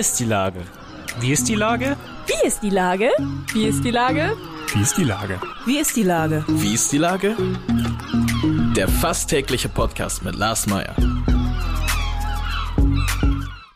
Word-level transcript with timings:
ist 0.00 0.18
die 0.18 0.24
Lage? 0.24 0.60
Wie 1.20 1.30
ist 1.30 1.46
die 1.46 1.54
Lage? 1.56 1.94
Wie 2.26 2.46
ist 2.46 2.62
die 2.62 2.70
Lage? 2.70 3.10
Wie 3.52 3.66
ist 3.66 3.84
die 3.84 3.90
Lage? 3.90 4.32
Wie 4.72 4.80
ist 4.80 4.96
die 4.96 5.04
Lage? 5.04 5.38
Wie 5.66 5.78
ist 5.78 5.94
die 5.94 6.02
Lage? 6.02 6.44
Wie 6.48 6.72
ist 6.72 6.90
die 6.90 6.96
Lage? 6.96 7.36
Der 8.74 8.88
fast 8.88 9.28
tägliche 9.28 9.68
Podcast 9.68 10.24
mit 10.24 10.36
Lars 10.36 10.66
Meyer. 10.66 10.96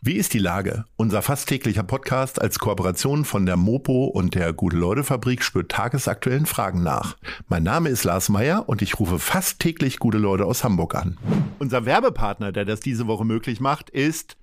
Wie 0.01 0.15
ist 0.15 0.33
die 0.33 0.39
Lage? 0.39 0.87
Unser 0.97 1.21
fast 1.21 1.51
täglicher 1.51 1.83
Podcast 1.83 2.41
als 2.41 2.59
Kooperation 2.59 3.27
von 3.27 3.45
der 3.45 3.59
Mopo 3.59 4.07
und 4.07 4.35
der 4.35 4.55
Gute-Leute-Fabrik 4.55 5.43
spürt 5.43 5.71
tagesaktuellen 5.71 6.47
Fragen 6.47 6.83
nach. 6.83 7.17
Mein 7.49 7.65
Name 7.65 7.91
ist 7.91 8.05
Lars 8.05 8.31
Meyer 8.31 8.67
und 8.67 8.81
ich 8.81 8.99
rufe 8.99 9.19
fast 9.19 9.61
täglich 9.61 9.99
gute 9.99 10.17
Leute 10.17 10.47
aus 10.47 10.65
Hamburg 10.65 10.95
an. 10.95 11.19
Unser 11.59 11.85
Werbepartner, 11.85 12.51
der 12.51 12.65
das 12.65 12.81
diese 12.81 13.07
Woche 13.07 13.27
möglich 13.27 13.61
macht, 13.61 13.91
ist 13.91 14.39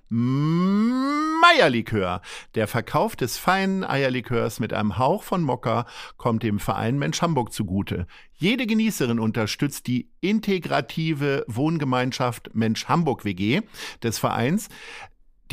Meierlikör. 1.42 2.22
Der 2.54 2.68
Verkauf 2.68 3.16
des 3.16 3.36
feinen 3.36 3.82
Eierlikörs 3.82 4.60
mit 4.60 4.72
einem 4.72 4.96
Hauch 4.96 5.24
von 5.24 5.42
Mokka 5.42 5.86
kommt 6.16 6.44
dem 6.44 6.60
Verein 6.60 7.00
Mensch 7.00 7.20
Hamburg 7.20 7.52
zugute. 7.52 8.06
Jede 8.34 8.64
Genießerin 8.64 9.18
unterstützt 9.18 9.88
die 9.88 10.08
integrative 10.20 11.44
Wohngemeinschaft 11.48 12.50
Mensch 12.54 12.86
Hamburg 12.86 13.24
WG 13.24 13.62
des 14.04 14.20
Vereins 14.20 14.68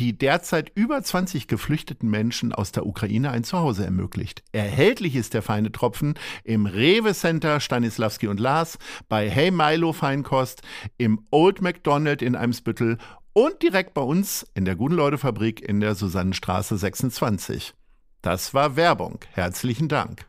die 0.00 0.16
derzeit 0.16 0.72
über 0.74 1.02
20 1.02 1.46
geflüchteten 1.46 2.08
Menschen 2.08 2.54
aus 2.54 2.72
der 2.72 2.86
Ukraine 2.86 3.32
ein 3.32 3.44
Zuhause 3.44 3.84
ermöglicht. 3.84 4.42
Erhältlich 4.50 5.14
ist 5.14 5.34
der 5.34 5.42
feine 5.42 5.72
Tropfen 5.72 6.14
im 6.42 6.64
Rewe 6.64 7.12
Center 7.12 7.60
Stanislavski 7.60 8.26
und 8.26 8.40
Lars, 8.40 8.78
bei 9.10 9.28
Hey 9.28 9.50
Milo 9.50 9.92
Feinkost, 9.92 10.62
im 10.96 11.26
Old 11.30 11.60
McDonald 11.60 12.22
in 12.22 12.34
Eimsbüttel 12.34 12.96
und 13.32 13.62
direkt 13.62 13.94
bei 13.94 14.02
uns 14.02 14.46
in 14.54 14.64
der 14.64 14.76
Guten 14.76 14.94
Leute 14.94 15.18
Fabrik 15.18 15.60
in 15.60 15.80
der 15.80 15.94
Susannenstraße 15.94 16.76
26. 16.76 17.74
Das 18.22 18.54
war 18.54 18.76
Werbung. 18.76 19.20
Herzlichen 19.32 19.88
Dank. 19.88 20.26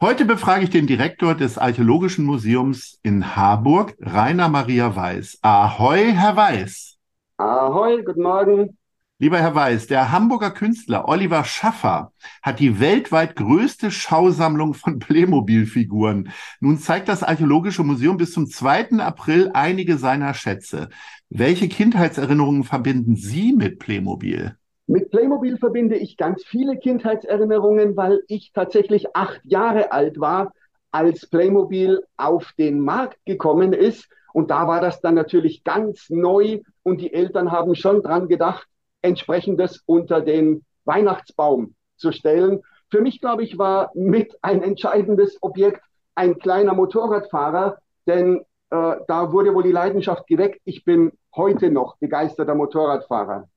Heute 0.00 0.24
befrage 0.24 0.64
ich 0.64 0.70
den 0.70 0.86
Direktor 0.86 1.34
des 1.34 1.58
Archäologischen 1.58 2.24
Museums 2.24 2.98
in 3.02 3.34
Harburg, 3.34 3.96
Rainer 4.00 4.48
Maria 4.48 4.94
Weiß. 4.94 5.38
Ahoi, 5.42 6.12
Herr 6.12 6.36
Weiß. 6.36 6.96
Ahoi, 7.36 8.02
guten 8.04 8.22
Morgen. 8.22 8.78
Lieber 9.20 9.40
Herr 9.40 9.56
Weiß, 9.56 9.88
der 9.88 10.12
Hamburger 10.12 10.52
Künstler 10.52 11.08
Oliver 11.08 11.42
Schaffer 11.42 12.12
hat 12.40 12.60
die 12.60 12.78
weltweit 12.78 13.34
größte 13.34 13.90
Schausammlung 13.90 14.74
von 14.74 14.98
Playmobil-Figuren. 15.00 16.30
Nun 16.60 16.78
zeigt 16.78 17.08
das 17.08 17.24
Archäologische 17.24 17.82
Museum 17.82 18.16
bis 18.16 18.30
zum 18.30 18.46
2. 18.46 19.00
April 19.00 19.50
einige 19.54 19.98
seiner 19.98 20.34
Schätze. 20.34 20.90
Welche 21.30 21.68
Kindheitserinnerungen 21.68 22.64
verbinden 22.64 23.14
Sie 23.14 23.52
mit 23.52 23.78
Playmobil? 23.78 24.56
Mit 24.86 25.10
Playmobil 25.10 25.58
verbinde 25.58 25.96
ich 25.96 26.16
ganz 26.16 26.42
viele 26.42 26.78
Kindheitserinnerungen, 26.78 27.98
weil 27.98 28.22
ich 28.28 28.52
tatsächlich 28.54 29.14
acht 29.14 29.40
Jahre 29.44 29.92
alt 29.92 30.18
war, 30.18 30.54
als 30.90 31.26
Playmobil 31.26 32.02
auf 32.16 32.52
den 32.58 32.80
Markt 32.80 33.18
gekommen 33.26 33.74
ist. 33.74 34.08
Und 34.32 34.50
da 34.50 34.66
war 34.66 34.80
das 34.80 35.02
dann 35.02 35.14
natürlich 35.14 35.64
ganz 35.64 36.08
neu 36.08 36.60
und 36.82 37.02
die 37.02 37.12
Eltern 37.12 37.52
haben 37.52 37.74
schon 37.74 38.02
dran 38.02 38.28
gedacht, 38.28 38.66
entsprechendes 39.02 39.82
unter 39.84 40.22
den 40.22 40.64
Weihnachtsbaum 40.86 41.74
zu 41.96 42.10
stellen. 42.10 42.62
Für 42.90 43.02
mich, 43.02 43.20
glaube 43.20 43.44
ich, 43.44 43.58
war 43.58 43.90
mit 43.94 44.38
ein 44.40 44.62
entscheidendes 44.62 45.36
Objekt 45.42 45.82
ein 46.14 46.38
kleiner 46.38 46.72
Motorradfahrer, 46.72 47.76
denn 48.06 48.40
äh, 48.70 48.96
da 49.06 49.32
wurde 49.32 49.54
wohl 49.54 49.62
die 49.62 49.72
Leidenschaft 49.72 50.26
geweckt. 50.26 50.60
Ich 50.64 50.84
bin 50.84 51.12
heute 51.34 51.70
noch 51.70 51.96
begeisterter 51.98 52.54
Motorradfahrer. 52.54 53.48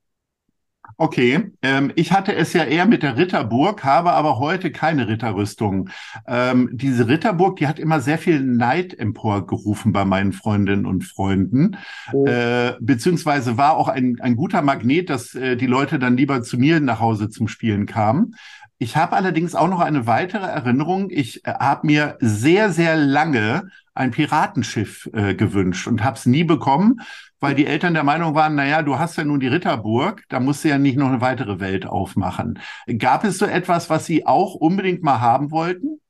Okay, 0.98 1.52
ähm, 1.62 1.92
ich 1.94 2.12
hatte 2.12 2.34
es 2.34 2.52
ja 2.52 2.64
eher 2.64 2.86
mit 2.86 3.02
der 3.02 3.16
Ritterburg, 3.16 3.84
habe 3.84 4.12
aber 4.12 4.38
heute 4.38 4.72
keine 4.72 5.08
Ritterrüstung. 5.08 5.88
Ähm, 6.26 6.70
diese 6.72 7.08
Ritterburg, 7.08 7.56
die 7.56 7.66
hat 7.66 7.78
immer 7.78 8.00
sehr 8.00 8.18
viel 8.18 8.40
Neid 8.40 8.98
emporgerufen 8.98 9.92
bei 9.92 10.04
meinen 10.04 10.32
Freundinnen 10.32 10.84
und 10.84 11.04
Freunden, 11.04 11.76
oh. 12.12 12.26
äh, 12.26 12.74
beziehungsweise 12.80 13.56
war 13.56 13.76
auch 13.76 13.88
ein, 13.88 14.18
ein 14.20 14.36
guter 14.36 14.60
Magnet, 14.62 15.08
dass 15.08 15.34
äh, 15.34 15.56
die 15.56 15.66
Leute 15.66 15.98
dann 15.98 16.16
lieber 16.16 16.42
zu 16.42 16.58
mir 16.58 16.80
nach 16.80 17.00
Hause 17.00 17.30
zum 17.30 17.48
Spielen 17.48 17.86
kamen. 17.86 18.34
Ich 18.78 18.96
habe 18.96 19.14
allerdings 19.14 19.54
auch 19.54 19.68
noch 19.68 19.80
eine 19.80 20.08
weitere 20.08 20.46
Erinnerung. 20.46 21.08
Ich 21.10 21.46
äh, 21.46 21.54
habe 21.54 21.86
mir 21.86 22.16
sehr, 22.20 22.70
sehr 22.70 22.96
lange 22.96 23.70
ein 23.94 24.10
Piratenschiff 24.10 25.08
äh, 25.12 25.34
gewünscht 25.34 25.86
und 25.86 26.02
habe 26.02 26.16
es 26.16 26.26
nie 26.26 26.44
bekommen, 26.44 27.00
weil 27.40 27.54
die 27.54 27.66
Eltern 27.66 27.94
der 27.94 28.04
Meinung 28.04 28.34
waren, 28.34 28.54
naja, 28.54 28.82
du 28.82 28.98
hast 28.98 29.16
ja 29.16 29.24
nun 29.24 29.40
die 29.40 29.48
Ritterburg, 29.48 30.22
da 30.28 30.40
musst 30.40 30.64
du 30.64 30.68
ja 30.68 30.78
nicht 30.78 30.96
noch 30.96 31.08
eine 31.08 31.20
weitere 31.20 31.60
Welt 31.60 31.86
aufmachen. 31.86 32.58
Gab 32.98 33.24
es 33.24 33.38
so 33.38 33.46
etwas, 33.46 33.90
was 33.90 34.06
Sie 34.06 34.26
auch 34.26 34.54
unbedingt 34.54 35.02
mal 35.02 35.20
haben 35.20 35.50
wollten 35.50 36.00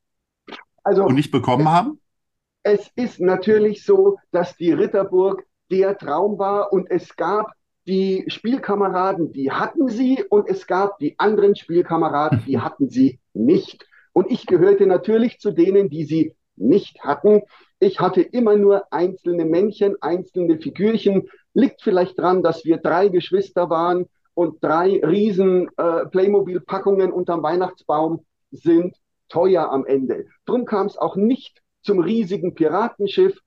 also, 0.83 1.05
und 1.05 1.15
nicht 1.15 1.31
bekommen 1.31 1.69
haben? 1.69 1.99
Es 2.61 2.89
ist 2.95 3.19
natürlich 3.19 3.83
so, 3.83 4.17
dass 4.31 4.55
die 4.55 4.71
Ritterburg 4.71 5.43
der 5.69 5.97
Traum 5.97 6.37
war 6.37 6.71
und 6.71 6.89
es 6.89 7.15
gab 7.15 7.51
die 7.85 8.23
Spielkameraden, 8.27 9.33
die 9.33 9.51
hatten 9.51 9.89
sie 9.89 10.23
und 10.29 10.47
es 10.47 10.67
gab 10.67 10.99
die 10.99 11.19
anderen 11.19 11.55
Spielkameraden, 11.55 12.43
die 12.45 12.59
hatten 12.61 12.89
sie 12.89 13.19
nicht. 13.33 13.85
Und 14.13 14.31
ich 14.31 14.45
gehörte 14.45 14.85
natürlich 14.85 15.39
zu 15.39 15.51
denen, 15.51 15.89
die 15.89 16.05
sie 16.05 16.35
nicht 16.55 17.03
hatten. 17.03 17.41
Ich 17.83 17.99
hatte 17.99 18.21
immer 18.21 18.55
nur 18.55 18.85
einzelne 18.93 19.43
Männchen, 19.43 19.97
einzelne 20.01 20.57
Figürchen. 20.57 21.27
Liegt 21.53 21.81
vielleicht 21.81 22.17
dran, 22.17 22.41
dass 22.41 22.63
wir 22.63 22.77
drei 22.77 23.09
Geschwister 23.09 23.69
waren 23.69 24.05
und 24.33 24.63
drei 24.63 25.01
riesen 25.03 25.69
äh, 25.75 26.05
Playmobil-Packungen 26.05 27.11
unterm 27.11 27.43
Weihnachtsbaum 27.43 28.25
sind 28.51 28.95
teuer 29.27 29.69
am 29.69 29.85
Ende. 29.85 30.27
Drum 30.45 30.63
kam 30.63 30.87
es 30.87 30.97
auch 30.97 31.17
nicht 31.17 31.61
zum 31.81 31.99
riesigen 31.99 32.55
Piratenschiff. 32.55 33.37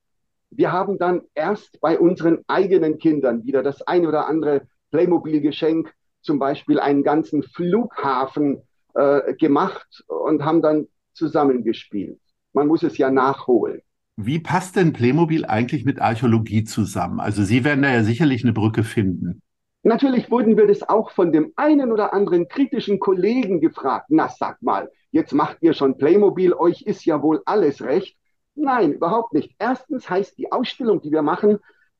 Wir 0.50 0.70
haben 0.70 0.98
dann 0.98 1.22
erst 1.34 1.80
bei 1.80 1.98
unseren 1.98 2.44
eigenen 2.46 2.98
Kindern 2.98 3.42
wieder 3.46 3.62
das 3.62 3.80
eine 3.86 4.06
oder 4.06 4.26
andere 4.26 4.66
Playmobil-Geschenk, 4.90 5.94
zum 6.20 6.38
Beispiel 6.38 6.78
einen 6.78 7.02
ganzen 7.02 7.42
Flughafen 7.42 8.60
äh, 8.92 9.32
gemacht 9.32 10.04
und 10.08 10.44
haben 10.44 10.60
dann 10.60 10.88
zusammengespielt. 11.14 12.20
Man 12.52 12.66
muss 12.66 12.82
es 12.82 12.98
ja 12.98 13.10
nachholen. 13.10 13.80
Wie 14.18 14.38
passt 14.38 14.76
denn 14.76 14.94
Playmobil 14.94 15.44
eigentlich 15.44 15.84
mit 15.84 16.00
Archäologie 16.00 16.64
zusammen? 16.64 17.20
Also 17.20 17.44
Sie 17.44 17.64
werden 17.64 17.82
da 17.82 17.92
ja 17.92 18.02
sicherlich 18.02 18.42
eine 18.44 18.54
Brücke 18.54 18.82
finden. 18.82 19.42
Natürlich 19.82 20.30
wurden 20.30 20.56
wir 20.56 20.66
das 20.66 20.88
auch 20.88 21.10
von 21.10 21.32
dem 21.32 21.52
einen 21.54 21.92
oder 21.92 22.14
anderen 22.14 22.48
kritischen 22.48 22.98
Kollegen 22.98 23.60
gefragt. 23.60 24.06
Na, 24.08 24.28
sag 24.28 24.60
mal, 24.62 24.90
jetzt 25.12 25.32
macht 25.32 25.58
ihr 25.60 25.74
schon 25.74 25.98
Playmobil, 25.98 26.54
euch 26.54 26.82
ist 26.82 27.04
ja 27.04 27.22
wohl 27.22 27.42
alles 27.44 27.82
recht. 27.82 28.16
Nein, 28.54 28.94
überhaupt 28.94 29.34
nicht. 29.34 29.54
Erstens 29.58 30.08
heißt 30.08 30.38
die 30.38 30.50
Ausstellung, 30.50 31.02
die 31.02 31.12
wir 31.12 31.22
machen, 31.22 31.58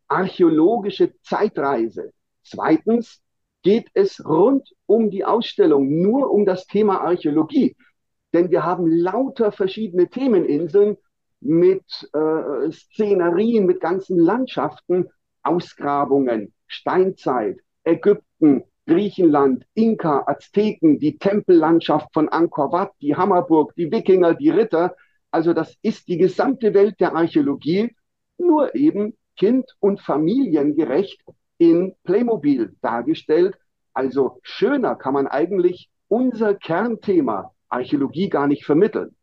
archäologische 0.09 1.13
Zeitreise. 1.21 2.13
Zweitens 2.43 3.23
geht 3.63 3.89
es 3.93 4.25
rund 4.25 4.75
um 4.87 5.11
die 5.11 5.25
Ausstellung 5.25 6.01
nur 6.01 6.31
um 6.31 6.47
das 6.47 6.67
Thema 6.67 7.03
Archäologie. 7.03 7.77
Denn 8.33 8.51
wir 8.51 8.65
haben 8.65 8.87
lauter 8.87 9.53
verschiedene 9.53 10.09
Themeninseln 10.09 10.97
mit 11.41 11.85
äh, 12.13 12.71
Szenerien, 12.71 13.67
mit 13.67 13.81
ganzen 13.81 14.19
Landschaften, 14.19 15.11
Ausgrabungen, 15.43 16.53
Steinzeit, 16.67 17.59
Ägypten, 17.85 18.65
Griechenland, 18.87 19.65
Inka, 19.75 20.25
Azteken, 20.27 20.99
die 20.99 21.19
Tempellandschaft 21.19 22.09
von 22.13 22.29
Angkor 22.29 22.73
Wat, 22.73 22.93
die 23.01 23.17
Hammerburg, 23.17 23.75
die 23.77 23.91
Wikinger, 23.91 24.35
die 24.35 24.51
Ritter. 24.51 24.95
Also 25.31 25.53
das 25.53 25.77
ist 25.83 26.09
die 26.09 26.19
gesamte 26.19 26.73
Welt 26.73 27.01
der 27.01 27.15
Archäologie, 27.15 27.95
nur 28.39 28.75
eben 28.75 29.17
kind- 29.37 29.75
und 29.81 30.01
familiengerecht 30.01 31.23
in 31.59 31.95
Playmobil 32.05 32.77
dargestellt. 32.81 33.57
Also 33.93 34.39
schöner 34.43 34.95
kann 34.95 35.15
man 35.15 35.27
eigentlich 35.27 35.91
unser 36.09 36.55
Kernthema 36.55 37.53
Archäologie 37.69 38.29
gar 38.29 38.47
nicht 38.47 38.65
vermitteln. 38.65 39.16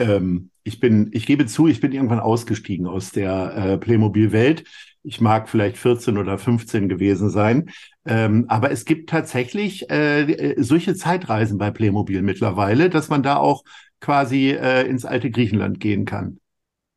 Ähm, 0.00 0.50
ich 0.64 0.80
bin, 0.80 1.10
ich 1.12 1.26
gebe 1.26 1.46
zu, 1.46 1.68
ich 1.68 1.80
bin 1.80 1.92
irgendwann 1.92 2.20
ausgestiegen 2.20 2.86
aus 2.86 3.12
der 3.12 3.54
äh, 3.56 3.78
Playmobil-Welt. 3.78 4.64
Ich 5.02 5.20
mag 5.20 5.48
vielleicht 5.48 5.78
14 5.78 6.18
oder 6.18 6.36
15 6.36 6.88
gewesen 6.88 7.30
sein. 7.30 7.70
Ähm, 8.04 8.46
aber 8.48 8.70
es 8.70 8.84
gibt 8.84 9.10
tatsächlich 9.10 9.90
äh, 9.90 10.54
solche 10.58 10.94
Zeitreisen 10.94 11.58
bei 11.58 11.70
Playmobil 11.70 12.22
mittlerweile, 12.22 12.90
dass 12.90 13.08
man 13.08 13.22
da 13.22 13.36
auch 13.36 13.62
quasi 14.00 14.50
äh, 14.50 14.86
ins 14.86 15.04
alte 15.04 15.30
Griechenland 15.30 15.80
gehen 15.80 16.04
kann. 16.04 16.40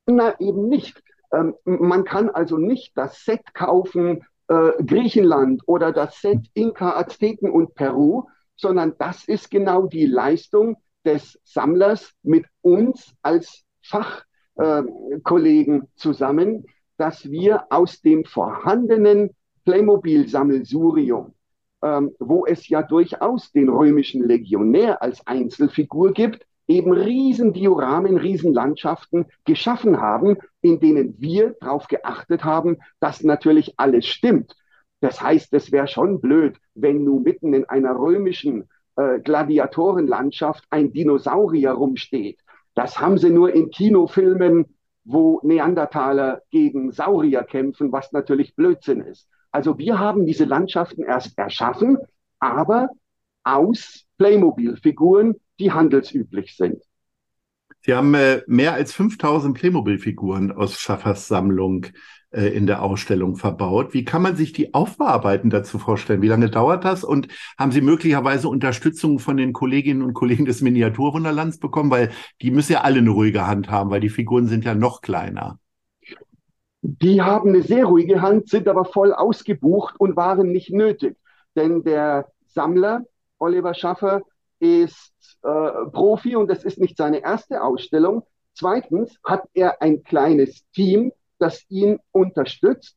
Na, 0.06 0.38
eben 0.40 0.68
nicht. 0.68 1.02
Ähm, 1.32 1.56
man 1.66 2.04
kann 2.04 2.30
also 2.30 2.58
nicht 2.58 2.98
das 2.98 3.24
Set 3.24 3.54
kaufen, 3.54 4.24
äh, 4.48 4.72
Griechenland 4.84 5.62
oder 5.66 5.92
das 5.92 6.20
Set 6.20 6.40
Inka, 6.54 6.98
Azteken 6.98 7.50
und 7.50 7.76
Peru, 7.76 8.24
sondern 8.56 8.94
das 8.98 9.26
ist 9.26 9.50
genau 9.50 9.88
die 9.88 10.06
Leistung 10.06 10.78
des 11.06 11.40
Sammlers 11.44 12.14
mit 12.24 12.48
uns 12.62 13.14
als 13.22 13.64
Fachkollegen 13.82 15.88
zusammen, 15.96 16.66
dass 16.98 17.30
wir 17.30 17.66
aus 17.70 18.02
dem 18.02 18.26
vorhandenen 18.26 19.36
Playmobil-Sammelsurium 19.66 21.34
ähm, 21.84 22.16
wo 22.18 22.46
es 22.46 22.70
ja 22.70 22.82
durchaus 22.82 23.52
den 23.52 23.68
römischen 23.68 24.26
Legionär 24.26 25.02
als 25.02 25.28
Einzelfigur 25.28 26.14
gibt, 26.14 26.48
eben 26.66 26.94
Riesendioramen, 26.94 28.16
Riesenlandschaften 28.16 29.26
geschaffen 29.44 30.00
haben, 30.00 30.38
in 30.62 30.80
denen 30.80 31.16
wir 31.20 31.58
darauf 31.60 31.88
geachtet 31.88 32.46
haben, 32.46 32.78
dass 33.02 33.22
natürlich 33.22 33.78
alles 33.78 34.06
stimmt. 34.06 34.56
Das 35.02 35.22
heißt, 35.22 35.54
es 35.54 35.74
wäre 35.74 35.90
schon 35.90 36.22
blöd, 36.22 36.58
wenn 36.74 37.04
nun 37.04 37.24
mitten 37.24 37.54
in 37.54 37.66
einer 37.66 38.00
römischen 38.00 38.70
äh, 38.96 39.20
Gladiatorenlandschaft 39.20 40.66
ein 40.70 40.92
Dinosaurier 40.92 41.72
rumsteht. 41.72 42.40
Das 42.76 43.00
haben 43.00 43.18
sie 43.18 43.30
nur 43.30 43.54
in 43.54 43.70
Kinofilmen, 43.70 44.76
wo 45.06 45.40
Neandertaler 45.44 46.42
gegen 46.50 46.92
Saurier 46.92 47.44
kämpfen, 47.44 47.92
was 47.92 48.12
natürlich 48.12 48.56
Blödsinn 48.56 49.02
ist. 49.02 49.28
Also 49.52 49.78
wir 49.78 50.00
haben 50.00 50.26
diese 50.26 50.46
Landschaften 50.46 51.04
erst 51.04 51.38
erschaffen, 51.38 51.98
aber 52.40 52.90
aus 53.44 54.06
Playmobil-Figuren, 54.18 55.36
die 55.60 55.72
handelsüblich 55.72 56.56
sind. 56.56 56.82
Sie 57.86 57.94
haben 57.94 58.14
äh, 58.14 58.42
mehr 58.48 58.74
als 58.74 58.94
5000 58.94 59.58
Playmobil-Figuren 59.58 60.54
aus 60.54 60.80
Schaffers 60.80 61.28
Sammlung 61.28 61.88
äh, 62.32 62.48
in 62.48 62.66
der 62.66 62.82
Ausstellung 62.82 63.36
verbaut. 63.36 63.94
Wie 63.94 64.06
kann 64.06 64.22
man 64.22 64.38
sich 64.38 64.54
die 64.54 64.74
Aufbearbeiten 64.74 65.50
dazu 65.50 65.80
vorstellen? 65.80 66.22
Wie 66.22 66.30
lange 66.30 66.50
dauert 66.50 66.86
das? 66.86 67.04
Und 67.04 67.28
haben 67.60 67.74
Sie 67.74 67.82
möglicherweise 67.82 68.48
Unterstützung 68.48 69.20
von 69.20 69.36
den 69.36 69.52
Kolleginnen 69.52 70.02
und 70.02 70.14
Kollegen 70.14 70.46
des 70.46 70.62
Miniaturwunderlands 70.62 71.60
bekommen? 71.60 71.92
Weil 71.92 72.12
die 72.42 72.52
müssen 72.52 72.72
ja 72.72 72.82
alle 72.82 73.00
eine 73.00 73.10
ruhige 73.10 73.46
Hand 73.48 73.70
haben, 73.70 73.90
weil 73.90 74.00
die 74.00 74.10
Figuren 74.10 74.48
sind 74.48 74.64
ja 74.64 74.76
noch 74.76 75.02
kleiner. 75.02 75.60
Die 76.82 77.22
haben 77.22 77.50
eine 77.50 77.64
sehr 77.64 77.86
ruhige 77.86 78.22
Hand, 78.22 78.50
sind 78.50 78.70
aber 78.70 78.86
voll 78.86 79.14
ausgebucht 79.14 79.96
und 80.00 80.16
waren 80.16 80.52
nicht 80.52 80.72
nötig. 80.72 81.18
Denn 81.56 81.84
der 81.84 82.28
Sammler, 82.48 83.04
Oliver 83.40 83.74
Schaffer, 83.74 84.22
ist 84.64 85.14
äh, 85.44 85.90
Profi 85.92 86.36
und 86.36 86.50
das 86.50 86.64
ist 86.64 86.80
nicht 86.80 86.98
seine 86.98 87.22
erste 87.22 87.62
Ausstellung. 87.62 88.24
Zweitens 88.54 89.18
hat 89.24 89.44
er 89.54 89.82
ein 89.82 90.04
kleines 90.04 90.64
Team, 90.72 91.12
das 91.38 91.66
ihn 91.70 92.00
unterstützt. 92.12 92.96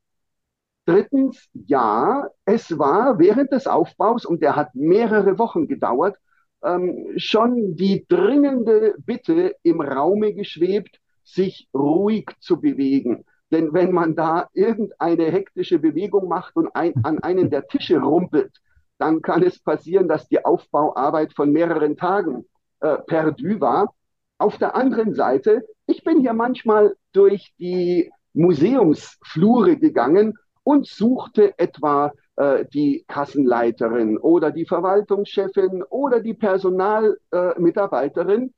Drittens, 0.87 1.49
ja, 1.53 2.29
es 2.45 2.79
war 2.79 3.19
während 3.19 3.51
des 3.51 3.67
Aufbaus, 3.67 4.25
und 4.25 4.43
der 4.43 4.55
hat 4.55 4.75
mehrere 4.75 5.39
Wochen 5.39 5.67
gedauert, 5.67 6.17
ähm, 6.63 7.13
schon 7.17 7.75
die 7.75 8.07
dringende 8.09 8.95
Bitte 8.99 9.57
im 9.65 9.81
Raume 9.81 10.33
geschwebt, 10.33 11.01
sich 11.25 11.69
ruhig 11.75 12.31
zu 12.39 12.61
bewegen. 12.61 13.25
Denn 13.51 13.73
wenn 13.73 13.93
man 13.93 14.15
da 14.15 14.49
irgendeine 14.53 15.31
hektische 15.33 15.81
Bewegung 15.81 16.29
macht 16.29 16.55
und 16.55 16.69
ein, 16.77 16.95
an 17.03 17.19
einen 17.19 17.51
der 17.51 17.67
Tische 17.67 17.99
rumpelt, 17.99 18.53
dann 18.99 19.23
kann 19.23 19.43
es 19.43 19.59
passieren, 19.63 20.09
dass 20.09 20.29
die 20.29 20.45
Aufbauarbeit 20.45 21.33
von 21.35 21.53
mehreren 21.53 21.97
Tagen 21.97 22.45
äh, 22.81 22.97
perdu 23.07 23.61
war. 23.61 23.95
Auf 24.39 24.59
der 24.59 24.75
anderen 24.75 25.15
Seite, 25.15 25.63
ich 25.87 26.05
bin 26.05 26.21
hier 26.21 26.33
manchmal 26.35 26.95
durch 27.13 27.55
die 27.59 28.11
Museumsflure 28.35 29.77
gegangen 29.77 30.35
und 30.63 30.87
suchte 30.87 31.59
etwa 31.59 32.13
äh, 32.37 32.65
die 32.73 33.05
Kassenleiterin 33.09 34.19
oder 34.19 34.51
die 34.51 34.67
Verwaltungschefin 34.67 35.83
oder 35.85 36.21
die 36.21 36.35
Personalmitarbeiterin. 36.35 38.49
Äh, 38.49 38.51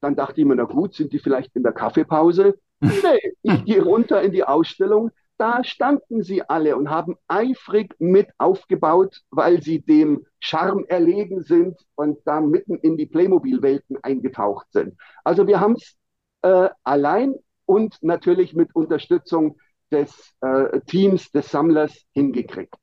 Dann 0.00 0.16
dachte 0.16 0.40
ich 0.40 0.46
mir, 0.46 0.56
na 0.56 0.64
gut, 0.64 0.94
sind 0.94 1.12
die 1.12 1.18
vielleicht 1.18 1.54
in 1.56 1.62
der 1.62 1.72
Kaffeepause? 1.72 2.58
Nee, 2.82 3.32
ich 3.42 3.64
gehe 3.64 3.82
runter 3.82 4.20
in 4.20 4.32
die 4.32 4.44
Ausstellung. 4.44 5.10
Da 5.38 5.64
standen 5.64 6.22
sie 6.22 6.42
alle 6.48 6.76
und 6.76 6.88
haben 6.88 7.16
eifrig 7.28 7.94
mit 7.98 8.28
aufgebaut, 8.38 9.22
weil 9.30 9.62
sie 9.62 9.80
dem 9.80 10.26
Charme 10.40 10.86
erlegen 10.88 11.42
sind 11.42 11.76
und 11.94 12.18
da 12.24 12.40
mitten 12.40 12.76
in 12.76 12.96
die 12.96 13.06
Playmobil-Welten 13.06 13.98
eingetaucht 14.02 14.66
sind. 14.72 14.96
Also 15.24 15.46
wir 15.46 15.60
haben 15.60 15.74
es 15.74 15.96
äh, 16.42 16.70
allein 16.84 17.34
und 17.66 18.02
natürlich 18.02 18.54
mit 18.54 18.74
Unterstützung 18.74 19.58
des 19.90 20.32
äh, 20.40 20.80
Teams, 20.86 21.30
des 21.32 21.50
Sammlers 21.50 22.06
hingekriegt. 22.12 22.78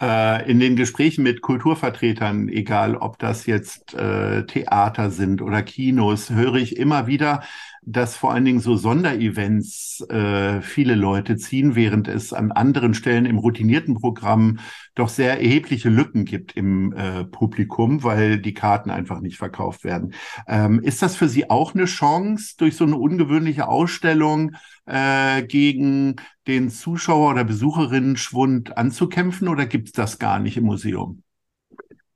Äh, 0.00 0.50
in 0.50 0.60
den 0.60 0.76
Gesprächen 0.76 1.22
mit 1.22 1.40
Kulturvertretern, 1.40 2.48
egal 2.48 2.96
ob 2.96 3.18
das 3.18 3.46
jetzt 3.46 3.94
äh, 3.94 4.44
Theater 4.46 5.10
sind 5.10 5.42
oder 5.42 5.62
Kinos, 5.62 6.30
höre 6.30 6.56
ich 6.56 6.76
immer 6.76 7.06
wieder, 7.06 7.42
dass 7.86 8.16
vor 8.16 8.32
allen 8.32 8.44
Dingen 8.44 8.60
so 8.60 8.76
Sonderevents 8.76 10.00
äh, 10.08 10.62
viele 10.62 10.94
Leute 10.94 11.36
ziehen, 11.36 11.74
während 11.74 12.08
es 12.08 12.32
an 12.32 12.50
anderen 12.52 12.94
Stellen 12.94 13.26
im 13.26 13.38
routinierten 13.38 13.94
Programm 13.94 14.58
doch 14.94 15.08
sehr 15.08 15.40
erhebliche 15.40 15.90
Lücken 15.90 16.24
gibt 16.24 16.56
im 16.56 16.92
äh, 16.92 17.24
Publikum, 17.24 18.02
weil 18.02 18.38
die 18.38 18.54
Karten 18.54 18.90
einfach 18.90 19.20
nicht 19.20 19.36
verkauft 19.36 19.84
werden. 19.84 20.14
Ähm, 20.46 20.80
ist 20.80 21.02
das 21.02 21.16
für 21.16 21.28
Sie 21.28 21.50
auch 21.50 21.74
eine 21.74 21.84
Chance, 21.84 22.54
durch 22.56 22.76
so 22.76 22.84
eine 22.84 22.96
ungewöhnliche 22.96 23.68
Ausstellung 23.68 24.52
äh, 24.86 25.42
gegen 25.42 26.16
den 26.46 26.70
Zuschauer- 26.70 27.30
oder 27.30 27.44
Besucherinnen-Schwund 27.44 28.76
anzukämpfen 28.76 29.48
oder 29.48 29.66
gibt 29.74 29.88
es 29.88 29.92
das 29.92 30.20
gar 30.20 30.38
nicht 30.38 30.56
im 30.56 30.66
Museum? 30.66 31.24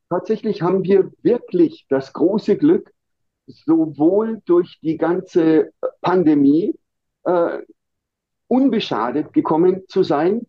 Tatsächlich 0.09 0.63
haben 0.63 0.85
wir 0.85 1.11
wirklich 1.23 1.87
das 1.89 2.13
große 2.13 2.57
Glück, 2.57 2.93
sowohl 3.49 4.41
durch 4.45 4.79
die 4.81 4.97
ganze 4.97 5.73
Pandemie 6.01 6.79
äh, 7.25 7.59
unbeschadet 8.47 9.33
gekommen 9.33 9.83
zu 9.89 10.05
sein, 10.05 10.47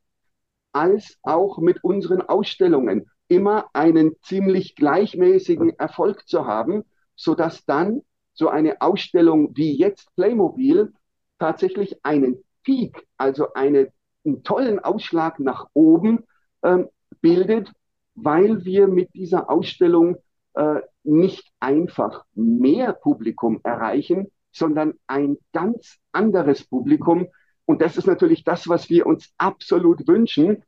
als 0.71 1.17
auch 1.23 1.57
mit 1.57 1.83
unseren 1.83 2.21
Ausstellungen 2.21 3.09
immer 3.27 3.65
einen 3.73 4.11
ziemlich 4.21 4.75
gleichmäßigen 4.75 5.79
Erfolg 5.79 6.27
zu 6.27 6.45
haben, 6.45 6.83
so 7.15 7.33
dass 7.33 7.65
dann 7.65 8.03
so 8.35 8.49
eine 8.49 8.81
Ausstellung 8.81 9.57
wie 9.57 9.75
jetzt 9.75 10.13
Playmobil 10.15 10.93
tatsächlich 11.39 12.05
einen 12.05 12.43
Peak, 12.61 13.07
also 13.17 13.51
eine, 13.53 13.91
einen 14.23 14.43
tollen 14.43 14.77
Ausschlag 14.77 15.39
nach 15.39 15.65
oben 15.73 16.23
äh, 16.61 16.83
bildet, 17.21 17.71
weil 18.15 18.65
wir 18.65 18.87
mit 18.87 19.13
dieser 19.13 19.49
Ausstellung 19.49 20.17
äh, 20.53 20.81
nicht 21.03 21.51
einfach 21.59 22.25
mehr 22.33 22.93
Publikum 22.93 23.59
erreichen, 23.63 24.31
sondern 24.51 24.93
ein 25.07 25.37
ganz 25.53 25.97
anderes 26.11 26.63
Publikum. 26.65 27.27
Und 27.65 27.81
das 27.81 27.97
ist 27.97 28.07
natürlich 28.07 28.43
das, 28.43 28.67
was 28.67 28.89
wir 28.89 29.05
uns 29.05 29.31
absolut 29.37 30.07
wünschen. 30.07 30.63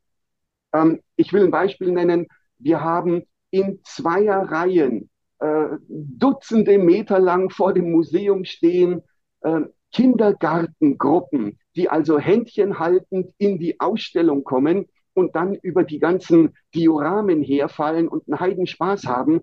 Ähm, 0.73 1.01
ich 1.16 1.33
will 1.33 1.44
ein 1.44 1.51
Beispiel 1.51 1.92
nennen. 1.92 2.27
Wir 2.57 2.81
haben 2.81 3.23
in 3.49 3.80
zweier 3.83 4.44
Reihen 4.51 5.09
äh, 5.39 5.69
Dutzende 5.87 6.77
Meter 6.77 7.19
lang 7.19 7.49
vor 7.49 7.73
dem 7.73 7.92
Museum 7.92 8.45
stehen 8.45 9.01
äh, 9.42 9.61
Kindergartengruppen, 9.92 11.59
die 11.75 11.89
also 11.89 12.18
Händchen 12.18 12.80
haltend 12.80 13.33
in 13.37 13.59
die 13.59 13.80
Ausstellung 13.80 14.44
kommen 14.44 14.87
und 15.13 15.35
dann 15.35 15.56
über 15.56 15.83
die 15.83 15.99
ganzen 15.99 16.56
Dioramen 16.73 17.41
herfallen 17.41 18.07
und 18.07 18.27
einen 18.27 18.39
Heidenspaß 18.39 19.06
haben. 19.06 19.41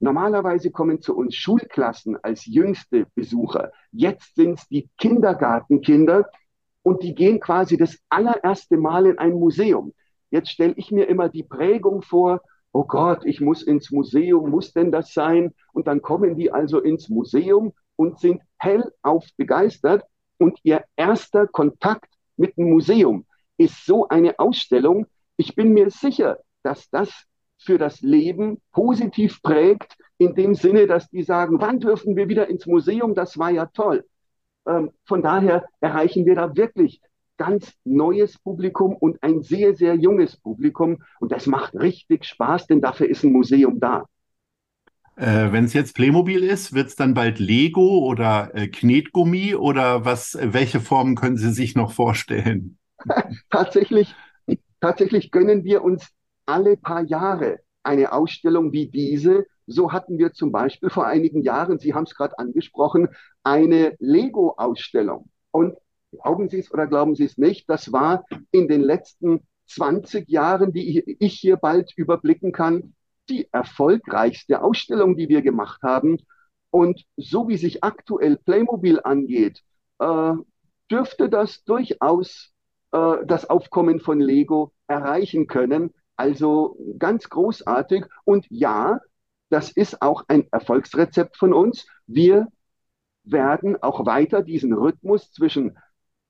Normalerweise 0.00 0.70
kommen 0.70 1.00
zu 1.00 1.16
uns 1.16 1.34
Schulklassen 1.34 2.16
als 2.22 2.46
jüngste 2.46 3.06
Besucher. 3.14 3.72
Jetzt 3.90 4.36
sind 4.36 4.58
es 4.58 4.68
die 4.68 4.88
Kindergartenkinder 4.98 6.28
und 6.82 7.02
die 7.02 7.14
gehen 7.14 7.40
quasi 7.40 7.76
das 7.76 7.98
allererste 8.08 8.76
Mal 8.76 9.06
in 9.06 9.18
ein 9.18 9.32
Museum. 9.32 9.92
Jetzt 10.30 10.50
stelle 10.50 10.74
ich 10.76 10.90
mir 10.90 11.08
immer 11.08 11.28
die 11.28 11.42
Prägung 11.42 12.02
vor, 12.02 12.42
oh 12.72 12.84
Gott, 12.84 13.24
ich 13.24 13.40
muss 13.40 13.62
ins 13.62 13.90
Museum, 13.90 14.50
muss 14.50 14.72
denn 14.72 14.92
das 14.92 15.12
sein? 15.12 15.54
Und 15.72 15.86
dann 15.86 16.02
kommen 16.02 16.36
die 16.36 16.52
also 16.52 16.80
ins 16.80 17.08
Museum 17.08 17.72
und 17.96 18.20
sind 18.20 18.42
hellauf 18.58 19.26
begeistert 19.36 20.04
und 20.38 20.58
ihr 20.62 20.84
erster 20.96 21.46
Kontakt 21.46 22.12
mit 22.36 22.56
dem 22.56 22.70
Museum 22.70 23.24
ist 23.58 23.84
so 23.84 24.08
eine 24.08 24.38
Ausstellung. 24.38 25.06
Ich 25.36 25.54
bin 25.54 25.74
mir 25.74 25.90
sicher, 25.90 26.38
dass 26.62 26.88
das 26.90 27.10
für 27.58 27.76
das 27.76 28.00
Leben 28.00 28.60
positiv 28.72 29.42
prägt, 29.42 29.96
in 30.16 30.34
dem 30.34 30.54
Sinne, 30.54 30.86
dass 30.86 31.08
die 31.10 31.22
sagen, 31.22 31.60
wann 31.60 31.80
dürfen 31.80 32.16
wir 32.16 32.28
wieder 32.28 32.48
ins 32.48 32.66
Museum? 32.66 33.14
Das 33.14 33.38
war 33.38 33.50
ja 33.50 33.66
toll. 33.66 34.04
Ähm, 34.66 34.90
von 35.04 35.22
daher 35.22 35.66
erreichen 35.80 36.24
wir 36.24 36.34
da 36.34 36.56
wirklich 36.56 37.00
ganz 37.36 37.72
neues 37.84 38.38
Publikum 38.38 38.96
und 38.96 39.22
ein 39.22 39.42
sehr, 39.42 39.74
sehr 39.74 39.94
junges 39.94 40.36
Publikum. 40.36 41.02
Und 41.20 41.32
das 41.32 41.46
macht 41.46 41.74
richtig 41.74 42.24
Spaß, 42.24 42.66
denn 42.66 42.80
dafür 42.80 43.08
ist 43.08 43.22
ein 43.22 43.32
Museum 43.32 43.78
da. 43.78 44.04
Äh, 45.16 45.50
Wenn 45.52 45.64
es 45.64 45.72
jetzt 45.72 45.94
Playmobil 45.94 46.42
ist, 46.44 46.74
wird 46.74 46.88
es 46.88 46.96
dann 46.96 47.14
bald 47.14 47.38
Lego 47.38 48.00
oder 48.06 48.54
äh, 48.54 48.68
Knetgummi 48.68 49.54
oder 49.54 50.04
was? 50.04 50.38
Welche 50.40 50.80
Formen 50.80 51.14
können 51.14 51.36
Sie 51.36 51.52
sich 51.52 51.74
noch 51.74 51.92
vorstellen? 51.92 52.78
tatsächlich, 53.50 54.14
tatsächlich 54.80 55.30
gönnen 55.30 55.64
wir 55.64 55.82
uns 55.82 56.08
alle 56.46 56.76
paar 56.76 57.02
Jahre 57.02 57.60
eine 57.82 58.12
Ausstellung 58.12 58.72
wie 58.72 58.88
diese. 58.88 59.46
So 59.66 59.92
hatten 59.92 60.18
wir 60.18 60.32
zum 60.32 60.52
Beispiel 60.52 60.90
vor 60.90 61.06
einigen 61.06 61.42
Jahren, 61.42 61.78
Sie 61.78 61.94
haben 61.94 62.04
es 62.04 62.14
gerade 62.14 62.38
angesprochen, 62.38 63.08
eine 63.42 63.96
Lego-Ausstellung. 63.98 65.30
Und 65.50 65.76
glauben 66.12 66.48
Sie 66.48 66.58
es 66.58 66.72
oder 66.72 66.86
glauben 66.86 67.14
Sie 67.14 67.24
es 67.24 67.38
nicht, 67.38 67.68
das 67.68 67.92
war 67.92 68.24
in 68.50 68.68
den 68.68 68.80
letzten 68.80 69.46
20 69.66 70.28
Jahren, 70.28 70.72
die 70.72 71.16
ich 71.18 71.34
hier 71.34 71.56
bald 71.56 71.92
überblicken 71.96 72.52
kann, 72.52 72.94
die 73.28 73.48
erfolgreichste 73.52 74.62
Ausstellung, 74.62 75.16
die 75.16 75.28
wir 75.28 75.42
gemacht 75.42 75.82
haben. 75.82 76.18
Und 76.70 77.04
so 77.16 77.48
wie 77.48 77.58
sich 77.58 77.84
aktuell 77.84 78.36
Playmobil 78.36 79.00
angeht, 79.00 79.62
äh, 79.98 80.32
dürfte 80.90 81.28
das 81.28 81.64
durchaus 81.64 82.52
äh, 82.92 83.26
das 83.26 83.48
Aufkommen 83.48 84.00
von 84.00 84.20
Lego 84.20 84.72
erreichen 84.86 85.46
können. 85.46 85.94
Also 86.16 86.76
ganz 86.98 87.28
großartig. 87.28 88.04
Und 88.24 88.46
ja, 88.50 89.00
das 89.50 89.70
ist 89.70 90.02
auch 90.02 90.24
ein 90.28 90.46
Erfolgsrezept 90.50 91.36
von 91.36 91.52
uns. 91.52 91.86
Wir 92.06 92.48
werden 93.24 93.82
auch 93.82 94.06
weiter 94.06 94.42
diesen 94.42 94.72
Rhythmus 94.72 95.32
zwischen 95.32 95.78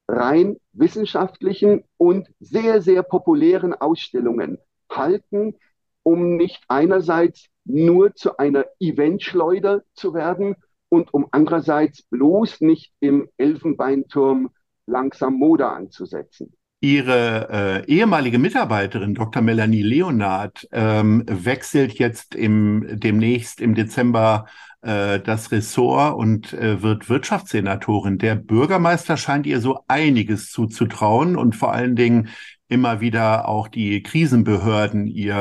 rein 0.09 0.57
wissenschaftlichen 0.73 1.85
und 1.97 2.29
sehr, 2.41 2.81
sehr 2.81 3.03
populären 3.03 3.75
Ausstellungen 3.75 4.59
halten, 4.91 5.55
um 6.03 6.37
nicht 6.37 6.63
einerseits 6.69 7.47
nur 7.65 8.15
zu 8.15 8.39
einer 8.39 8.65
Eventschleuder 8.81 9.83
zu 9.93 10.15
werden 10.15 10.57
und 10.89 11.13
um 11.13 11.29
andererseits 11.31 12.03
bloß 12.05 12.63
nicht 12.63 12.93
im 13.01 13.29
Elfenbeinturm 13.37 14.51
langsam 14.89 15.35
Mode 15.35 15.69
anzusetzen. 15.69 16.53
Ihre 16.81 17.85
äh, 17.87 17.93
ehemalige 17.93 18.39
Mitarbeiterin, 18.39 19.15
Dr. 19.15 19.43
Melanie 19.43 19.83
Leonard, 19.83 20.69
ähm, 20.71 21.25
wechselt 21.27 21.95
jetzt 21.95 22.37
im, 22.37 22.87
demnächst 22.89 23.61
im 23.61 23.75
Dezember 23.75 24.47
äh, 24.83 25.19
das 25.19 25.51
Ressort 25.51 26.17
und 26.17 26.53
äh, 26.53 26.81
wird 26.81 27.09
Wirtschaftssenatorin. 27.09 28.19
Der 28.19 28.37
Bürgermeister 28.37 29.17
scheint 29.17 29.45
ihr 29.47 29.61
so 29.61 29.81
einiges 29.89 30.53
zuzutrauen 30.53 31.37
und 31.37 31.57
vor 31.57 31.73
allen 31.73 31.97
Dingen 31.97 32.29
immer 32.69 33.01
wieder 33.01 33.49
auch 33.49 33.67
die 33.67 34.03
Krisenbehörden 34.03 35.09
ihr 35.09 35.37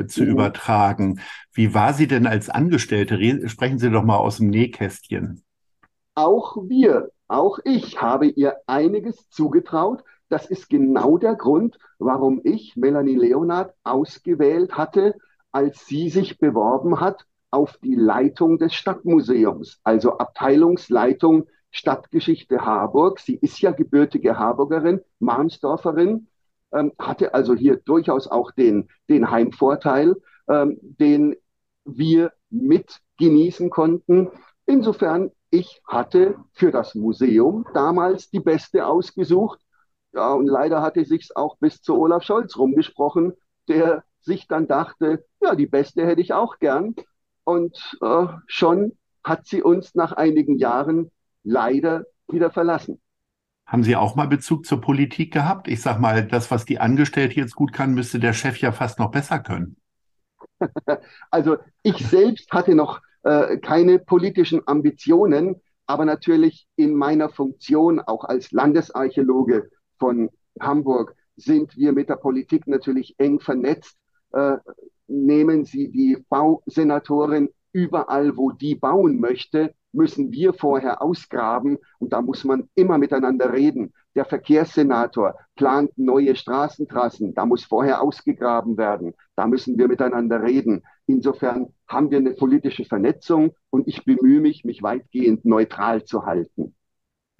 äh, 0.00 0.06
zu 0.08 0.24
mhm. 0.24 0.30
übertragen. 0.30 1.20
Wie 1.52 1.72
war 1.72 1.94
sie 1.94 2.08
denn 2.08 2.26
als 2.26 2.50
Angestellte? 2.50 3.18
Re 3.18 3.48
sprechen 3.48 3.78
Sie 3.78 3.90
doch 3.90 4.02
mal 4.02 4.16
aus 4.16 4.38
dem 4.38 4.48
Nähkästchen. 4.48 5.44
Auch 6.16 6.56
wir, 6.66 7.10
auch 7.30 7.58
ich 7.64 8.02
habe 8.02 8.26
ihr 8.26 8.56
einiges 8.66 9.28
zugetraut. 9.30 10.02
Das 10.28 10.46
ist 10.46 10.68
genau 10.68 11.16
der 11.16 11.36
Grund, 11.36 11.78
warum 11.98 12.40
ich 12.44 12.76
Melanie 12.76 13.16
Leonard 13.16 13.74
ausgewählt 13.84 14.76
hatte, 14.76 15.14
als 15.52 15.86
sie 15.86 16.08
sich 16.10 16.38
beworben 16.38 17.00
hat 17.00 17.26
auf 17.50 17.76
die 17.78 17.94
Leitung 17.94 18.58
des 18.58 18.74
Stadtmuseums, 18.74 19.80
also 19.82 20.18
Abteilungsleitung 20.18 21.46
Stadtgeschichte 21.70 22.64
Harburg. 22.64 23.20
Sie 23.20 23.36
ist 23.36 23.60
ja 23.60 23.70
gebürtige 23.70 24.38
Harburgerin, 24.38 25.00
Mahnsdorferin, 25.20 26.28
ähm, 26.72 26.92
hatte 26.98 27.34
also 27.34 27.54
hier 27.54 27.76
durchaus 27.76 28.26
auch 28.28 28.50
den, 28.52 28.88
den 29.08 29.30
Heimvorteil, 29.30 30.16
ähm, 30.48 30.78
den 30.80 31.36
wir 31.84 32.32
mit 32.50 33.00
genießen 33.18 33.70
konnten. 33.70 34.30
Insofern, 34.66 35.30
ich 35.50 35.80
hatte 35.86 36.36
für 36.52 36.70
das 36.70 36.94
Museum 36.94 37.66
damals 37.74 38.30
die 38.30 38.40
beste 38.40 38.86
ausgesucht 38.86 39.60
ja, 40.12 40.32
und 40.32 40.46
leider 40.46 40.82
hatte 40.82 41.04
sich's 41.04 41.34
auch 41.34 41.56
bis 41.58 41.82
zu 41.82 41.96
Olaf 41.96 42.24
Scholz 42.24 42.56
rumgesprochen, 42.56 43.34
der 43.68 44.04
sich 44.20 44.48
dann 44.48 44.66
dachte, 44.66 45.24
ja, 45.40 45.54
die 45.54 45.66
beste 45.66 46.06
hätte 46.06 46.20
ich 46.20 46.32
auch 46.32 46.58
gern. 46.58 46.94
Und 47.44 47.96
äh, 48.02 48.26
schon 48.46 48.96
hat 49.22 49.46
sie 49.46 49.62
uns 49.62 49.94
nach 49.94 50.12
einigen 50.12 50.58
Jahren 50.58 51.10
leider 51.42 52.04
wieder 52.28 52.50
verlassen. 52.50 53.00
Haben 53.66 53.84
Sie 53.84 53.94
auch 53.94 54.16
mal 54.16 54.26
Bezug 54.26 54.66
zur 54.66 54.80
Politik 54.80 55.32
gehabt? 55.32 55.68
Ich 55.68 55.80
sag 55.80 56.00
mal, 56.00 56.26
das, 56.26 56.50
was 56.50 56.64
die 56.64 56.80
Angestellte 56.80 57.36
jetzt 57.36 57.54
gut 57.54 57.72
kann, 57.72 57.94
müsste 57.94 58.18
der 58.18 58.32
Chef 58.32 58.58
ja 58.58 58.72
fast 58.72 58.98
noch 58.98 59.12
besser 59.12 59.38
können. 59.38 59.76
also 61.30 61.56
ich 61.84 62.04
selbst 62.04 62.50
hatte 62.50 62.74
noch 62.74 63.00
äh, 63.22 63.58
keine 63.58 63.98
politischen 63.98 64.62
Ambitionen, 64.66 65.56
aber 65.86 66.04
natürlich 66.04 66.66
in 66.76 66.94
meiner 66.94 67.28
Funktion 67.28 68.00
auch 68.00 68.24
als 68.24 68.52
Landesarchäologe 68.52 69.70
von 69.98 70.30
Hamburg 70.60 71.14
sind 71.36 71.76
wir 71.76 71.92
mit 71.92 72.08
der 72.08 72.16
Politik 72.16 72.66
natürlich 72.66 73.14
eng 73.18 73.40
vernetzt. 73.40 73.96
Äh, 74.32 74.58
nehmen 75.08 75.64
Sie 75.64 75.90
die 75.90 76.24
Bausenatorin 76.28 77.48
überall, 77.72 78.36
wo 78.36 78.50
die 78.50 78.74
bauen 78.74 79.20
möchte, 79.20 79.74
müssen 79.92 80.32
wir 80.32 80.52
vorher 80.52 81.02
ausgraben 81.02 81.78
und 81.98 82.12
da 82.12 82.22
muss 82.22 82.44
man 82.44 82.68
immer 82.74 82.98
miteinander 82.98 83.52
reden. 83.52 83.92
Der 84.14 84.24
Verkehrssenator 84.24 85.34
plant 85.56 85.90
neue 85.96 86.34
Straßentrassen, 86.36 87.34
da 87.34 87.46
muss 87.46 87.64
vorher 87.64 88.00
ausgegraben 88.02 88.76
werden, 88.76 89.14
da 89.36 89.46
müssen 89.46 89.78
wir 89.78 89.88
miteinander 89.88 90.42
reden. 90.42 90.82
Insofern 91.10 91.72
haben 91.88 92.10
wir 92.10 92.18
eine 92.18 92.32
politische 92.32 92.84
Vernetzung 92.84 93.54
und 93.70 93.88
ich 93.88 94.04
bemühe 94.04 94.40
mich, 94.40 94.64
mich 94.64 94.82
weitgehend 94.82 95.44
neutral 95.44 96.04
zu 96.04 96.24
halten. 96.24 96.74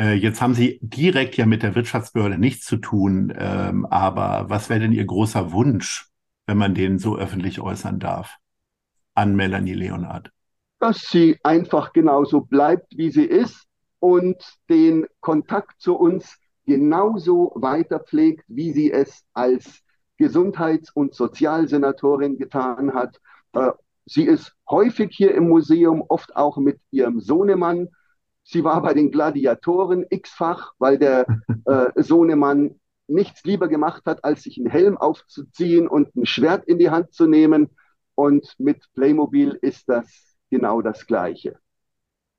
Äh, 0.00 0.15
jetzt 0.15 0.41
haben 0.41 0.55
Sie 0.55 0.79
direkt 0.83 1.37
ja 1.37 1.47
mit 1.47 1.62
der 1.62 1.75
Wirtschaftsbehörde 1.75 2.39
nichts 2.39 2.65
zu 2.65 2.79
tun, 2.79 3.33
ähm, 3.37 3.87
aber 3.87 4.47
was 4.49 4.71
wäre 4.71 4.81
denn 4.81 4.93
Ihr 4.93 5.05
großer 5.05 5.53
Wunsch, 5.53 6.09
wenn 6.47 6.57
man 6.59 6.75
den 6.75 6.99
so 6.99 7.17
öffentlich 7.17 7.61
äußern 7.61 8.00
darf, 8.00 8.37
an 9.15 9.37
Melanie 9.37 9.75
Leonard? 9.75 10.33
Dass 10.79 11.03
sie 11.03 11.39
einfach 11.43 11.93
genauso 11.93 12.41
bleibt, 12.41 12.97
wie 12.97 13.11
sie 13.11 13.25
ist 13.25 13.67
und 13.99 14.43
den 14.71 15.07
Kontakt 15.21 15.81
zu 15.81 15.95
uns 15.95 16.39
genauso 16.65 17.53
weiter 17.55 18.00
pflegt, 18.00 18.45
wie 18.49 18.73
sie 18.73 18.91
es 18.91 19.25
als 19.35 19.83
Gesundheits- 20.17 20.91
und 20.91 21.15
Sozialsenatorin 21.15 22.39
getan 22.39 22.95
hat. 22.95 23.21
Äh, 23.52 23.71
sie 24.07 24.25
ist 24.25 24.54
häufig 24.69 25.11
hier 25.12 25.35
im 25.35 25.49
Museum, 25.49 26.04
oft 26.09 26.37
auch 26.37 26.57
mit 26.57 26.80
ihrem 26.90 27.21
Sohnemann 27.21 27.88
Sie 28.45 28.64
war 28.64 28.83
bei 28.83 28.95
den 28.95 29.12
Gladiatoren 29.12 30.04
x-fach, 30.09 30.73
weil 30.78 30.99
der 30.99 31.25
äh, 31.66 32.02
Sohnemann 32.02 32.80
nichts 33.07 33.45
lieber 33.45 33.69
gemacht 33.69 34.02
hat, 34.07 34.25
als 34.25 34.42
sich 34.42 34.59
einen 34.59 34.71
Helm 34.71 34.97
aufzuziehen 34.97 35.87
und 35.87 36.14
ein 36.16 36.26
Schwert 36.26 36.64
in 36.66 36.78
die 36.78 36.90
Hand 36.90 37.12
zu 37.12 37.26
nehmen. 37.26 37.71
Und 38.16 38.54
mit 38.59 38.83
Playmobil 38.95 39.59
ist 39.62 39.88
das 39.88 40.37
genau 40.50 40.83
das 40.83 41.07
Gleiche. 41.07 41.59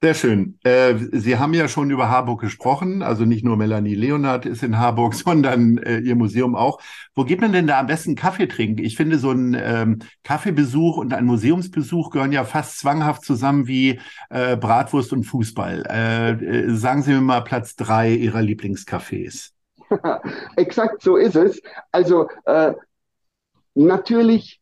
Sehr 0.03 0.15
schön. 0.15 0.58
Äh, 0.63 0.96
Sie 1.12 1.38
haben 1.38 1.53
ja 1.53 1.67
schon 1.67 1.91
über 1.91 2.10
Harburg 2.10 2.41
gesprochen. 2.41 3.03
Also 3.03 3.24
nicht 3.25 3.46
nur 3.46 3.55
Melanie 3.55 3.93
Leonard 3.93 4.48
ist 4.48 4.63
in 4.63 4.79
Harburg, 4.79 5.13
sondern 5.15 5.77
äh, 5.77 6.00
Ihr 6.00 6.15
Museum 6.15 6.55
auch. 6.55 6.81
Wo 7.13 7.24
geht 7.24 7.39
man 7.39 7.53
denn 7.53 7.67
da 7.67 7.79
am 7.79 7.86
besten 7.86 8.15
Kaffee 8.15 8.48
trinken? 8.48 8.84
Ich 8.84 8.98
finde, 8.98 9.20
so 9.20 9.29
ein 9.29 9.55
ähm, 9.62 10.00
Kaffeebesuch 10.24 10.98
und 10.98 11.13
ein 11.13 11.25
Museumsbesuch 11.25 12.10
gehören 12.10 12.31
ja 12.31 12.46
fast 12.46 12.79
zwanghaft 12.79 13.24
zusammen 13.24 13.67
wie 13.67 14.00
äh, 14.31 14.58
Bratwurst 14.58 15.13
und 15.13 15.24
Fußball. 15.24 15.84
Äh, 15.88 16.31
äh, 16.31 16.75
sagen 16.75 17.03
Sie 17.03 17.13
mir 17.13 17.22
mal 17.22 17.41
Platz 17.41 17.75
drei 17.75 18.12
Ihrer 18.12 18.39
Lieblingscafés. 18.39 19.51
Exakt 20.55 21.03
so 21.03 21.15
ist 21.15 21.36
es. 21.36 21.62
Also 21.91 22.27
äh, 22.46 22.74
natürlich, 23.75 24.60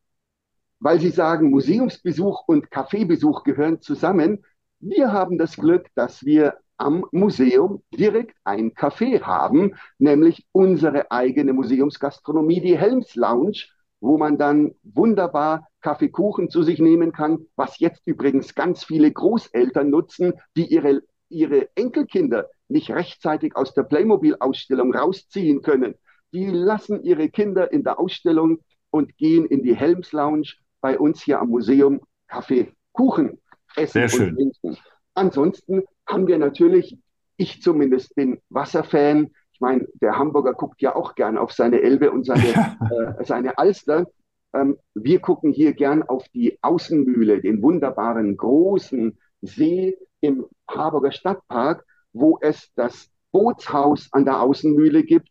weil 0.81 0.99
Sie 0.99 1.11
sagen, 1.11 1.49
Museumsbesuch 1.49 2.43
und 2.45 2.69
Kaffeebesuch 2.69 3.45
gehören 3.45 3.79
zusammen 3.79 4.43
wir 4.79 5.11
haben 5.11 5.37
das 5.37 5.55
Glück, 5.57 5.87
dass 5.95 6.25
wir 6.25 6.57
am 6.77 7.05
Museum 7.11 7.83
direkt 7.93 8.37
ein 8.45 8.71
Café 8.71 9.21
haben, 9.21 9.75
nämlich 9.97 10.47
unsere 10.53 11.11
eigene 11.11 11.51
Museumsgastronomie, 11.53 12.61
die 12.61 12.77
Helms 12.77 13.15
Lounge, 13.15 13.65
wo 13.99 14.17
man 14.17 14.37
dann 14.37 14.73
wunderbar 14.83 15.67
Kaffeekuchen 15.81 16.49
zu 16.49 16.63
sich 16.63 16.79
nehmen 16.79 17.11
kann, 17.11 17.45
was 17.57 17.79
jetzt 17.79 18.01
übrigens 18.05 18.55
ganz 18.55 18.85
viele 18.85 19.11
Großeltern 19.11 19.89
nutzen, 19.89 20.33
die 20.55 20.67
ihre, 20.67 21.01
ihre 21.27 21.67
Enkelkinder 21.75 22.49
nicht 22.69 22.91
rechtzeitig 22.91 23.57
aus 23.57 23.73
der 23.73 23.83
Playmobil-Ausstellung 23.83 24.95
rausziehen 24.95 25.61
können. 25.61 25.95
Die 26.31 26.45
lassen 26.45 27.03
ihre 27.03 27.27
Kinder 27.29 27.73
in 27.73 27.83
der 27.83 27.99
Ausstellung 27.99 28.59
und 28.89 29.17
gehen 29.17 29.45
in 29.45 29.63
die 29.63 29.75
Helms 29.75 30.13
Lounge 30.13 30.53
bei 30.79 30.97
uns 30.97 31.21
hier 31.21 31.41
am 31.41 31.49
Museum 31.49 31.99
Kaffee, 32.27 32.71
Kuchen 32.93 33.39
essen 33.75 33.93
Sehr 33.93 34.09
schön. 34.09 34.29
und 34.35 34.55
trinken. 34.61 34.77
Ansonsten 35.13 35.83
haben 36.07 36.27
wir 36.27 36.37
natürlich, 36.37 36.97
ich 37.37 37.61
zumindest 37.61 38.15
bin 38.15 38.39
Wasserfan. 38.49 39.31
Ich 39.51 39.59
meine, 39.59 39.87
der 40.01 40.17
Hamburger 40.17 40.53
guckt 40.53 40.81
ja 40.81 40.95
auch 40.95 41.15
gern 41.15 41.37
auf 41.37 41.51
seine 41.51 41.81
Elbe 41.81 42.11
und 42.11 42.25
seine, 42.25 42.43
äh, 43.19 43.23
seine 43.25 43.57
Alster. 43.57 44.07
Ähm, 44.53 44.77
wir 44.93 45.19
gucken 45.19 45.51
hier 45.51 45.73
gern 45.73 46.03
auf 46.03 46.27
die 46.29 46.57
Außenmühle, 46.61 47.41
den 47.41 47.61
wunderbaren 47.61 48.37
großen 48.37 49.17
See 49.41 49.97
im 50.21 50.45
Harburger 50.69 51.11
Stadtpark, 51.11 51.85
wo 52.13 52.39
es 52.41 52.71
das 52.75 53.09
Bootshaus 53.31 54.09
an 54.11 54.25
der 54.25 54.41
Außenmühle 54.41 55.03
gibt. 55.03 55.29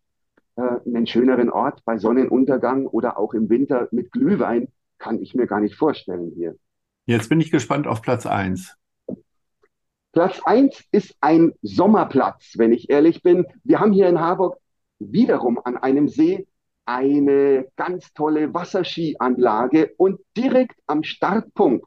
Äh, 0.57 0.81
einen 0.87 1.07
schöneren 1.07 1.51
Ort 1.51 1.85
bei 1.85 1.99
Sonnenuntergang 1.99 2.87
oder 2.87 3.19
auch 3.19 3.35
im 3.35 3.49
Winter 3.49 3.89
mit 3.91 4.13
Glühwein 4.13 4.69
kann 4.99 5.21
ich 5.21 5.35
mir 5.35 5.47
gar 5.47 5.61
nicht 5.61 5.77
vorstellen 5.77 6.33
hier. 6.35 6.57
Jetzt 7.09 7.31
bin 7.31 7.41
ich 7.41 7.51
gespannt 7.51 7.87
auf 7.87 8.03
Platz 8.03 8.27
eins. 8.27 8.77
Platz 10.13 10.43
eins 10.45 10.85
ist 10.93 11.17
ein 11.23 11.55
Sommerplatz, 11.63 12.53
wenn 12.59 12.71
ich 12.71 12.91
ehrlich 12.91 13.23
bin. 13.23 13.47
Wir 13.65 13.81
haben 13.81 13.95
hier 13.95 14.11
in 14.11 14.21
Harburg 14.21 14.59
wiederum 14.99 15.59
an 15.65 15.79
einem 15.79 16.09
See 16.09 16.47
eine 16.85 17.67
ganz 17.77 18.13
tolle 18.13 18.53
Wasserskianlage 18.53 19.95
und 19.97 20.21
direkt 20.37 20.79
am 20.87 21.03
Startpunkt 21.03 21.87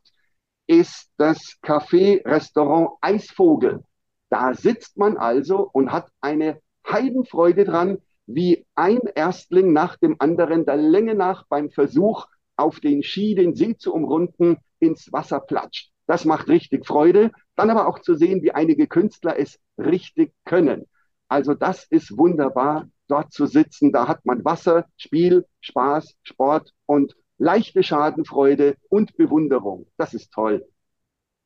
ist 0.65 1.11
das 1.17 1.55
Café-Restaurant 1.61 2.97
Eisvogel. 3.01 3.83
Da 4.31 4.55
sitzt 4.55 4.97
man 4.97 5.17
also 5.17 5.69
und 5.71 5.91
hat 5.91 6.09
eine 6.19 6.59
Heidenfreude 6.89 7.65
dran, 7.65 7.99
wie 8.25 8.65
ein 8.73 9.01
Erstling 9.13 9.71
nach 9.71 9.97
dem 9.97 10.15
anderen 10.17 10.65
der 10.65 10.77
Länge 10.77 11.13
nach 11.13 11.45
beim 11.47 11.69
Versuch, 11.69 12.25
auf 12.61 12.79
den 12.79 13.03
Ski 13.03 13.35
den 13.35 13.55
See 13.55 13.75
zu 13.77 13.93
umrunden, 13.93 14.57
ins 14.79 15.11
Wasser 15.11 15.39
platscht. 15.39 15.91
Das 16.07 16.25
macht 16.25 16.47
richtig 16.47 16.85
Freude. 16.85 17.31
Dann 17.55 17.69
aber 17.69 17.87
auch 17.87 17.99
zu 17.99 18.15
sehen, 18.15 18.41
wie 18.43 18.51
einige 18.51 18.87
Künstler 18.87 19.37
es 19.39 19.59
richtig 19.77 20.33
können. 20.45 20.85
Also 21.27 21.53
das 21.53 21.85
ist 21.85 22.17
wunderbar, 22.17 22.87
dort 23.07 23.31
zu 23.31 23.45
sitzen. 23.45 23.91
Da 23.91 24.07
hat 24.07 24.25
man 24.25 24.43
Wasser, 24.43 24.85
Spiel, 24.97 25.45
Spaß, 25.61 26.15
Sport 26.23 26.73
und 26.85 27.15
leichte 27.37 27.83
Schadenfreude 27.83 28.75
und 28.89 29.15
Bewunderung. 29.15 29.87
Das 29.97 30.13
ist 30.13 30.31
toll. 30.31 30.65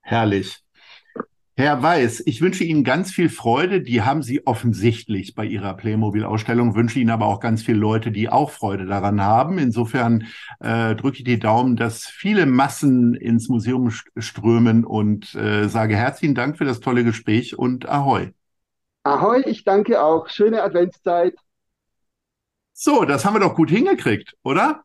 Herrlich. 0.01 0.64
Herr 1.57 1.81
Weiß, 1.81 2.23
ich 2.25 2.41
wünsche 2.41 2.65
Ihnen 2.65 2.83
ganz 2.83 3.11
viel 3.11 3.29
Freude. 3.29 3.79
Die 3.79 4.01
haben 4.01 4.21
Sie 4.21 4.45
offensichtlich 4.45 5.35
bei 5.35 5.45
Ihrer 5.45 5.73
Playmobil-Ausstellung. 5.73 6.75
Wünsche 6.75 6.99
Ihnen 6.99 7.11
aber 7.11 7.27
auch 7.27 7.39
ganz 7.39 7.63
viele 7.63 7.77
Leute, 7.77 8.11
die 8.11 8.27
auch 8.27 8.51
Freude 8.51 8.85
daran 8.85 9.21
haben. 9.21 9.57
Insofern 9.57 10.27
äh, 10.59 10.95
drücke 10.95 11.19
ich 11.19 11.23
die 11.23 11.39
Daumen, 11.39 11.77
dass 11.77 12.07
viele 12.07 12.45
Massen 12.45 13.13
ins 13.13 13.47
Museum 13.47 13.89
strömen 14.17 14.83
und 14.83 15.33
äh, 15.35 15.69
sage 15.69 15.95
herzlichen 15.95 16.35
Dank 16.35 16.57
für 16.57 16.65
das 16.65 16.81
tolle 16.81 17.05
Gespräch 17.05 17.57
und 17.57 17.87
Ahoi. 17.87 18.33
Ahoi, 19.03 19.39
ich 19.45 19.63
danke 19.63 20.03
auch. 20.03 20.27
Schöne 20.27 20.61
Adventszeit. 20.61 21.35
So, 22.73 23.05
das 23.05 23.23
haben 23.23 23.35
wir 23.35 23.39
doch 23.39 23.55
gut 23.55 23.69
hingekriegt, 23.69 24.35
oder? 24.43 24.83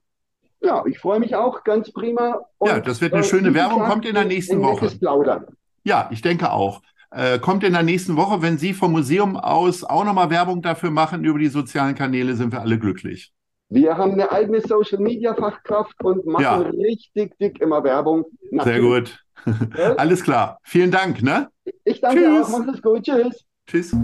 Ja, 0.61 0.85
ich 0.87 1.00
freue 1.00 1.19
mich 1.19 1.35
auch 1.35 1.65
ganz 1.65 1.91
prima. 1.91 2.43
Und, 2.59 2.69
ja, 2.69 2.79
das 2.79 3.00
wird 3.00 3.12
eine 3.12 3.25
äh, 3.25 3.29
schöne 3.29 3.55
Werbung, 3.55 3.83
kommt 3.83 4.07
in 4.07 4.15
der 4.15 4.27
nächsten 4.27 4.62
Woche. 4.62 4.89
Plaudern. 4.97 5.47
Ja, 5.84 6.08
ich 6.12 6.22
denke 6.22 6.52
auch. 6.52 6.82
Äh, 7.10 7.38
kommt 7.40 7.64
in 7.64 7.72
der 7.72 7.82
nächsten 7.82 8.16
Woche, 8.16 8.40
wenn 8.42 8.58
Sie 8.58 8.72
vom 8.72 8.92
Museum 8.92 9.37
aus 9.37 9.82
auch 9.82 10.04
nochmal 10.04 10.30
Werbung 10.30 10.62
dafür 10.62 10.90
machen 10.90 11.25
über 11.25 11.38
die 11.38 11.49
sozialen 11.49 11.94
Kanäle, 11.94 12.34
sind 12.37 12.52
wir 12.52 12.60
alle 12.60 12.78
glücklich. 12.78 13.32
Wir 13.68 13.96
haben 13.96 14.12
eine 14.12 14.30
eigene 14.30 14.60
Social 14.60 14.99
Media 14.99 15.34
Fachkraft 15.34 15.94
und 16.02 16.26
machen 16.26 16.42
ja. 16.42 16.56
richtig 16.56 17.37
dick 17.38 17.60
immer 17.60 17.82
Werbung. 17.84 18.25
Natürlich. 18.50 18.64
Sehr 18.64 18.80
gut. 18.80 19.25
Ja? 19.76 19.94
Alles 19.96 20.22
klar. 20.25 20.58
Vielen 20.64 20.90
Dank, 20.90 21.22
ne? 21.22 21.49
Ich 21.84 22.00
danke 22.00 22.20
Tschüss. 22.20 22.46
auch. 22.46 22.58
Macht 22.58 22.75
es 22.75 22.82
gut. 22.82 23.02
Tschüss. 23.04 23.44
Tschüss. 23.66 23.96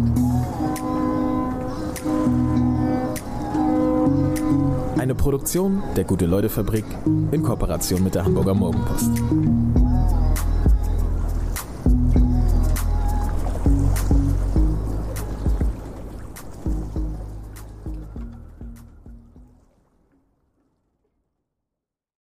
Eine 4.98 5.14
Produktion 5.14 5.82
der 5.96 6.04
Gute-Leute-Fabrik 6.04 6.84
in 7.32 7.42
Kooperation 7.42 8.02
mit 8.02 8.14
der 8.14 8.24
Hamburger 8.24 8.54
Morgenpost. 8.54 9.85